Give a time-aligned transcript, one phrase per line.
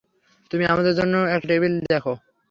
[0.51, 2.13] তুমি আমাদের জন্য একটা টেবিল দেখো।